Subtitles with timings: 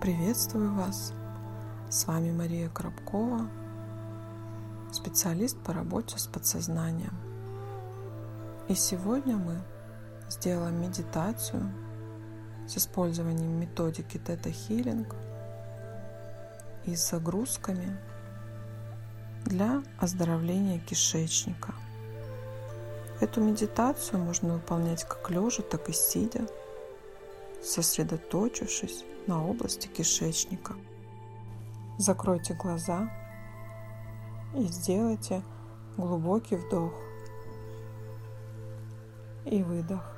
[0.00, 1.14] Приветствую вас!
[1.88, 3.48] С вами Мария Коробкова,
[4.92, 7.14] специалист по работе с подсознанием.
[8.68, 9.58] И сегодня мы
[10.28, 11.72] сделаем медитацию
[12.68, 15.16] с использованием методики Тета Хилинг
[16.84, 17.98] и с загрузками
[19.46, 21.74] для оздоровления кишечника.
[23.20, 26.46] Эту медитацию можно выполнять как лежа, так и сидя,
[27.62, 30.74] сосредоточившись на области кишечника.
[31.98, 33.10] Закройте глаза
[34.54, 35.42] и сделайте
[35.96, 36.92] глубокий вдох
[39.44, 40.16] и выдох.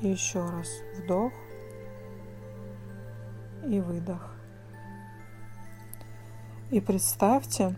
[0.00, 1.32] И еще раз вдох
[3.66, 4.34] и выдох.
[6.70, 7.76] И представьте,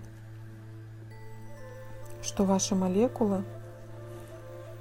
[2.22, 3.44] что ваши молекулы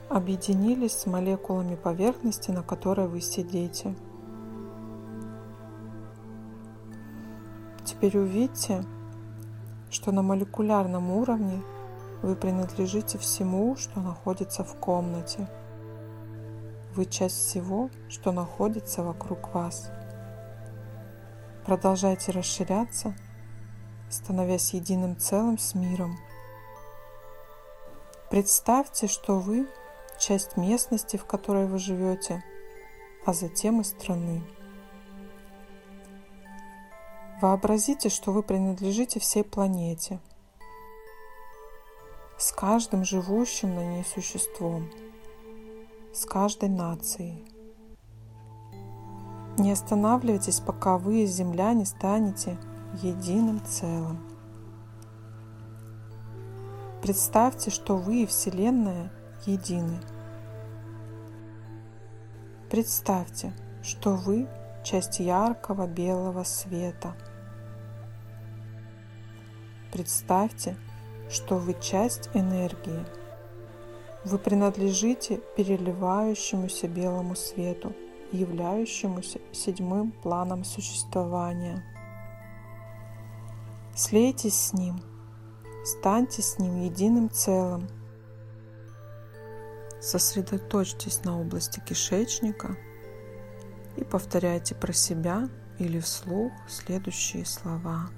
[0.10, 3.96] объединились с молекулами поверхности, на которой вы сидите.
[8.06, 8.84] Теперь увидьте,
[9.90, 11.64] что на молекулярном уровне
[12.22, 15.48] вы принадлежите всему, что находится в комнате.
[16.94, 19.90] Вы часть всего, что находится вокруг вас.
[21.66, 23.16] Продолжайте расширяться,
[24.12, 26.16] становясь единым целым с миром.
[28.30, 29.68] Представьте, что вы
[30.20, 32.44] часть местности, в которой вы живете,
[33.26, 34.44] а затем и страны.
[37.42, 40.20] Вообразите, что вы принадлежите всей планете,
[42.38, 44.90] с каждым живущим на ней существом,
[46.14, 47.46] с каждой нацией.
[49.58, 52.58] Не останавливайтесь, пока вы, Земля, не станете
[53.02, 54.20] единым целым.
[57.02, 59.12] Представьте, что вы и Вселенная
[59.46, 60.00] едины.
[62.70, 64.48] Представьте, что вы
[64.86, 67.16] часть яркого белого света.
[69.92, 70.78] Представьте,
[71.30, 73.06] что вы часть энергии.
[74.24, 77.94] Вы принадлежите переливающемуся белому свету,
[78.32, 81.84] являющемуся седьмым планом существования.
[83.96, 85.02] Слейтесь с ним,
[85.84, 87.90] станьте с ним единым целым–
[90.06, 92.78] Сосредоточьтесь на области кишечника
[93.98, 98.10] и повторяйте про себя или вслух следующие слова.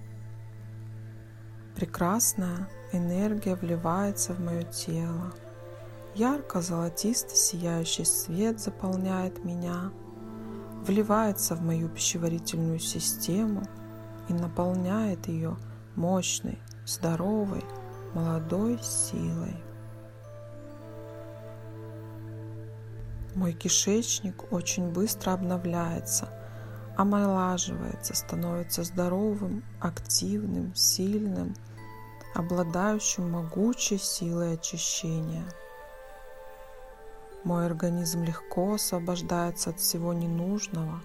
[1.76, 5.34] Прекрасная энергия вливается в мое тело.
[6.16, 9.92] Ярко-золотистый сияющий свет заполняет меня,
[10.88, 13.64] вливается в мою пищеварительную систему
[14.28, 15.58] и наполняет ее
[15.96, 17.64] мощной, здоровой,
[18.14, 19.56] молодой силой.
[23.38, 26.28] Мой кишечник очень быстро обновляется,
[26.98, 31.54] омолаживается, становится здоровым, активным, сильным,
[32.34, 35.46] обладающим могучей силой очищения.
[37.44, 41.00] Мой организм легко освобождается от всего ненужного,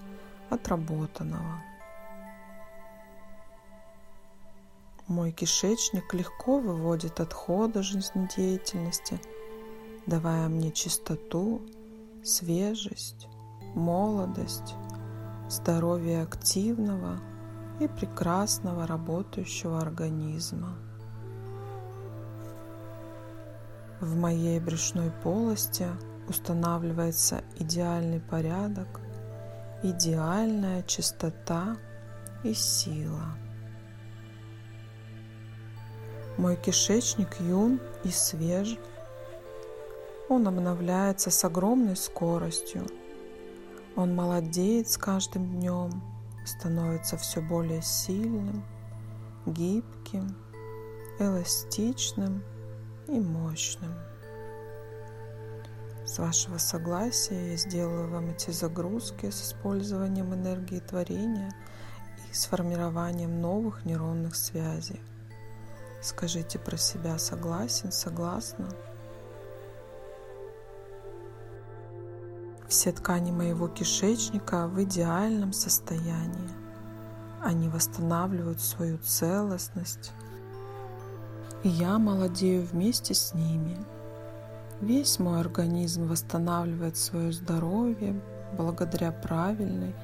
[0.48, 1.62] отработанного.
[5.06, 9.20] Мой кишечник легко выводит отходы жизнедеятельности,
[10.06, 11.60] давая мне чистоту,
[12.24, 13.26] свежесть,
[13.74, 14.74] молодость,
[15.48, 17.20] здоровье активного
[17.80, 20.76] и прекрасного работающего организма.
[24.00, 25.86] В моей брюшной полости
[26.28, 29.00] устанавливается идеальный порядок,
[29.82, 31.76] идеальная чистота
[32.44, 33.36] и сила.
[36.38, 38.78] Мой кишечник юн и свеж–
[40.32, 42.86] он обновляется с огромной скоростью.
[43.96, 46.02] Он молодеет с каждым днем,
[46.44, 48.64] становится все более сильным,
[49.46, 50.34] гибким,
[51.18, 52.42] эластичным
[53.08, 53.94] и мощным.
[56.04, 61.54] С вашего согласия я сделаю вам эти загрузки с использованием энергии творения
[62.30, 65.00] и с формированием новых нейронных связей.
[66.00, 68.68] Скажите про себя согласен, согласна.
[72.72, 76.48] Все ткани моего кишечника в идеальном состоянии.
[77.42, 80.12] Они восстанавливают свою целостность.
[81.64, 83.76] И я молодею вместе с ними.
[84.80, 88.18] Весь мой организм восстанавливает свое здоровье
[88.56, 89.94] благодаря правильной,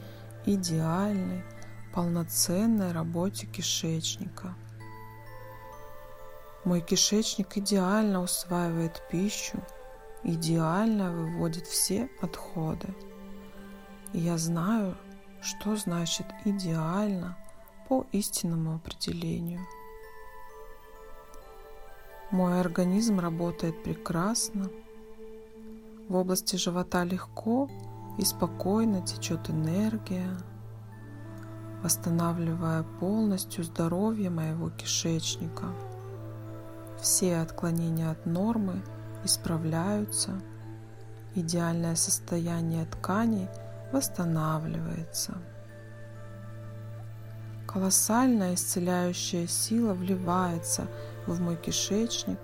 [0.44, 1.42] идеальной,
[1.94, 4.54] полноценной работе кишечника.
[6.64, 9.58] Мой кишечник идеально усваивает пищу,
[10.24, 12.94] идеально выводит все отходы.
[14.12, 14.96] И я знаю,
[15.40, 17.36] Что значит идеально
[17.88, 19.60] по истинному определению?
[22.32, 24.68] Мой организм работает прекрасно.
[26.08, 27.70] В области живота легко
[28.18, 30.36] и спокойно течет энергия,
[31.82, 35.66] восстанавливая полностью здоровье моего кишечника.
[37.00, 38.82] Все отклонения от нормы
[39.24, 40.40] исправляются,
[41.34, 43.48] идеальное состояние тканей
[43.92, 45.38] восстанавливается.
[47.66, 50.88] Колоссальная исцеляющая сила вливается
[51.26, 52.38] в мой кишечник,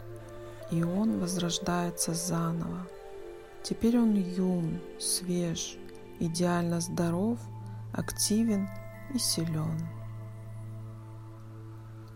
[0.71, 2.87] и он возрождается заново.
[3.63, 5.77] Теперь он юн, свеж,
[6.21, 7.39] идеально здоров,
[7.93, 8.69] активен
[9.15, 9.89] и силен.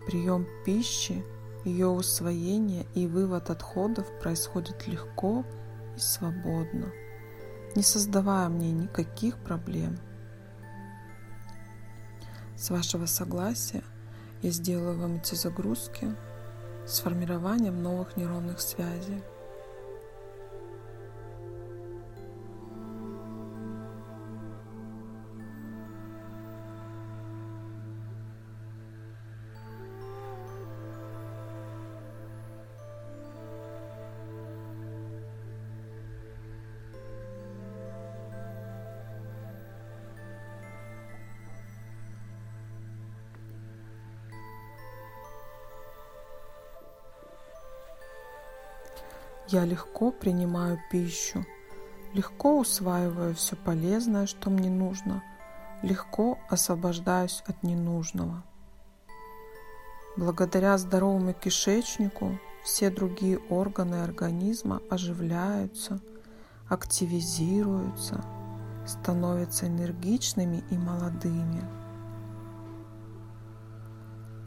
[0.06, 1.24] Прием пищи,
[1.64, 5.44] ее усвоение и вывод отходов происходит легко
[5.96, 6.92] и свободно,
[7.74, 9.98] не создавая мне никаких проблем.
[12.56, 13.84] С вашего согласия
[14.42, 16.14] я сделаю вам эти загрузки
[16.86, 19.22] с формированием новых нейронных связей.
[49.50, 51.46] Я легко принимаю пищу,
[52.12, 55.22] легко усваиваю все полезное, что мне нужно,
[55.80, 58.42] легко освобождаюсь от ненужного.
[60.18, 65.98] Благодаря здоровому кишечнику все другие органы организма оживляются,
[66.68, 68.22] активизируются,
[68.86, 71.77] становятся энергичными и молодыми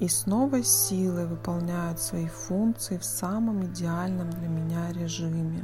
[0.02, 5.64] и с новой силой выполняют свои функции в самом идеальном для меня режиме.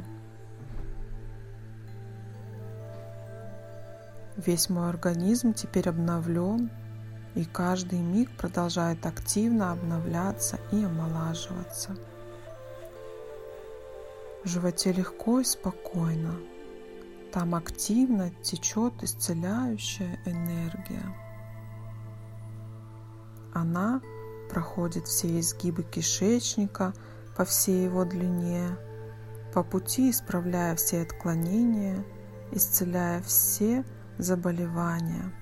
[4.36, 6.70] Весь мой организм теперь обновлен,
[7.34, 11.96] и каждый миг продолжает активно обновляться и омолаживаться.
[14.44, 16.34] В животе легко и спокойно.
[17.32, 21.12] Там активно течет исцеляющая энергия.
[23.52, 24.00] Она
[24.48, 26.94] проходит все изгибы кишечника
[27.36, 28.76] по всей его длине,
[29.52, 32.04] по пути исправляя все отклонения,
[32.50, 33.84] исцеляя все
[34.18, 35.32] заболевания,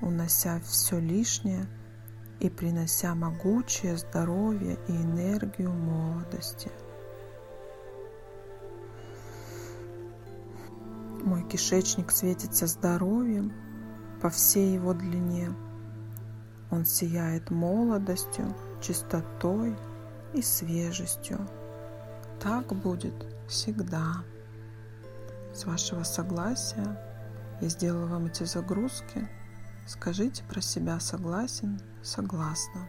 [0.00, 1.66] унося все лишнее
[2.40, 6.70] и принося могучее здоровье и энергию молодости.
[11.22, 13.52] Мой кишечник светится здоровьем
[14.22, 15.54] по всей его длине–
[16.70, 19.76] он сияет молодостью, чистотой
[20.34, 21.46] и свежестью.
[22.40, 23.14] Так будет
[23.48, 24.24] всегда.
[25.54, 27.00] С вашего согласия
[27.60, 29.28] я сделала вам эти загрузки.
[29.86, 32.88] Скажите про себя согласен, согласна.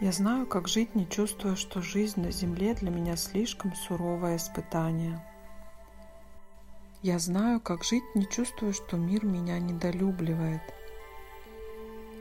[0.00, 5.24] Я знаю, как жить, не чувствуя, что жизнь на Земле для меня слишком суровое испытание–
[7.04, 10.62] я знаю, как жить, не чувствуя, что мир меня недолюбливает.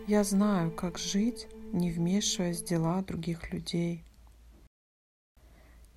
[0.07, 4.03] Я знаю, как жить, не вмешиваясь в дела других людей.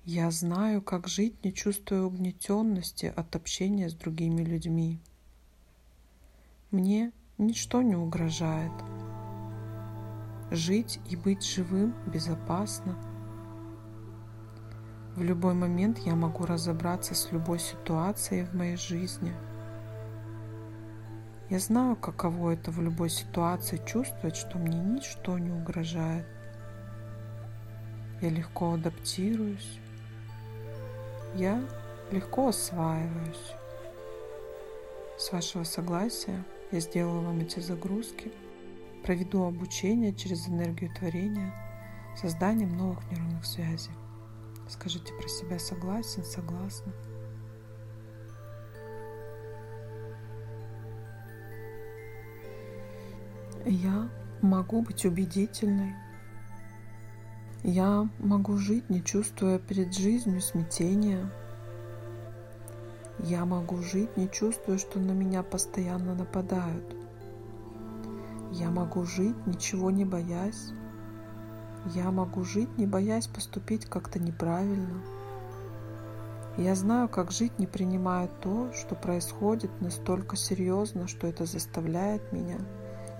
[0.05, 5.01] Я знаю, как жить, не чувствуя угнетенности от общения с другими людьми.
[6.71, 8.71] Мне ничто не угрожает.
[10.49, 12.97] Жить и быть живым безопасно–
[15.17, 19.33] в любой момент я могу разобраться с любой ситуацией в моей жизни.
[21.49, 26.27] Я знаю, каково это в любой ситуации чувствовать, что мне ничто не угрожает.
[28.21, 29.79] Я легко адаптируюсь.
[31.33, 31.63] Я
[32.11, 33.53] легко осваиваюсь.
[35.17, 38.31] С вашего согласия я сделаю вам эти загрузки,
[39.03, 41.51] проведу обучение через энергию творения,
[42.21, 43.89] созданием новых нейронных связей.
[44.69, 46.93] Скажите про себя согласен, согласна.
[53.65, 54.09] Я
[54.41, 55.93] могу быть убедительной.
[57.63, 61.29] Я могу жить, не чувствуя перед жизнью смятения.
[63.19, 66.95] Я могу жить, не чувствуя, что на меня постоянно нападают.
[68.51, 70.71] Я могу жить, ничего не боясь.
[71.93, 75.01] Я могу жить, не боясь поступить как-то неправильно.
[76.57, 82.57] Я знаю, как жить, не принимая то, что происходит настолько серьезно, что это заставляет меня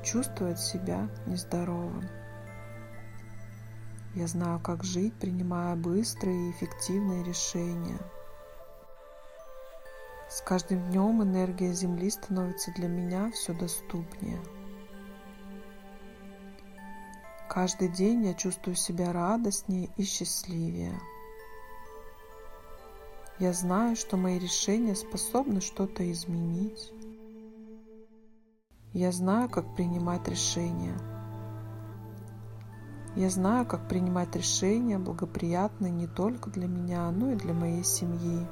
[0.03, 2.03] чувствовать себя нездоровым.
[4.15, 7.99] Я знаю, как жить, принимая быстрые и эффективные решения.
[10.29, 14.39] С каждым днем энергия Земли становится для меня все доступнее.
[17.57, 20.93] Каждый день я чувствую себя радостнее и счастливее.
[23.39, 26.93] Я знаю, что мои решения способны что-то изменить.
[28.93, 30.95] Я знаю, как принимать решения.
[33.15, 38.45] Я знаю, как принимать решения, благоприятные не только для меня, но и для моей семьи.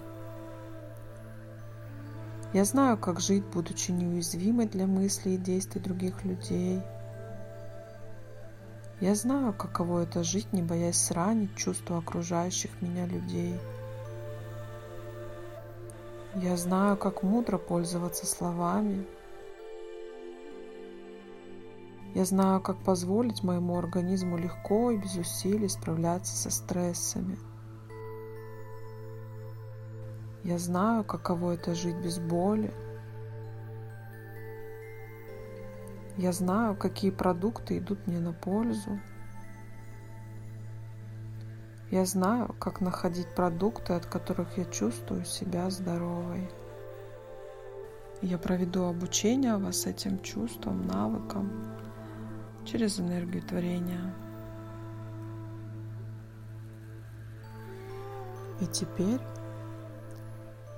[2.54, 6.82] Я знаю, как жить, будучи неуязвимой для мыслей и действий других людей.
[9.02, 13.60] Я знаю, каково это жить, не боясь сранить чувства окружающих меня людей–
[16.36, 19.06] я знаю, как мудро пользоваться словами.
[22.14, 27.38] Я знаю, как позволить моему организму легко и без усилий справляться со стрессами.
[30.44, 32.74] Я знаю, каково это жить без боли.
[36.18, 39.00] Я знаю, какие продукты идут мне на пользу.
[41.92, 46.50] Я знаю, как находить продукты, от которых я чувствую себя здоровой.
[48.22, 51.52] Я проведу обучение вас этим чувствам, навыкам
[52.64, 54.14] через энергию творения.
[58.62, 59.20] И теперь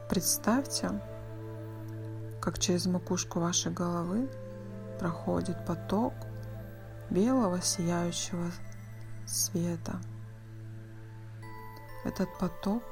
[0.10, 1.00] представьте,
[2.41, 4.27] как через макушку вашей головы
[5.00, 6.13] проходит поток
[7.10, 8.51] белого сияющего
[9.25, 10.00] света–
[12.08, 12.84] этот поток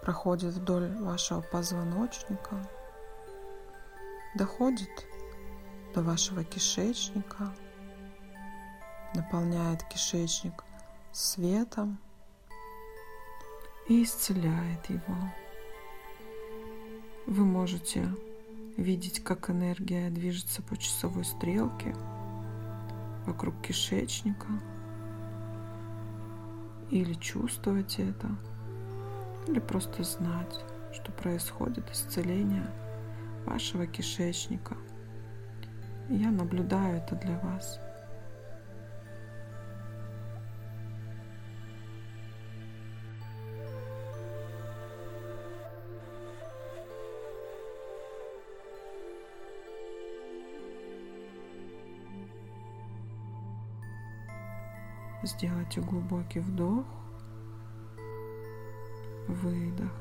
[0.00, 2.68] проходит вдоль вашего позвоночника,
[4.36, 4.88] доходит
[5.92, 7.52] до вашего кишечника,
[9.12, 10.62] наполняет кишечник
[11.10, 11.98] светом
[13.88, 15.16] и исцеляет его.
[17.26, 18.08] Вы можете
[18.78, 21.94] видеть, как энергия движется по часовой стрелке
[23.26, 24.48] вокруг кишечника–
[26.90, 28.28] или чувствовать это,
[29.46, 32.66] или просто знать, что происходит исцеление
[33.44, 34.76] вашего кишечника.
[36.08, 37.78] Я наблюдаю это для вас.
[55.22, 56.86] Сделайте глубокий вдох,
[59.26, 59.92] выдох.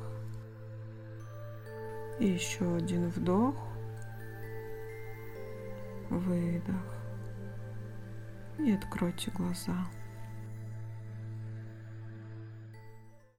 [2.20, 3.56] И еще один вдох,
[6.10, 6.84] выдох.
[8.60, 9.88] И откройте глаза.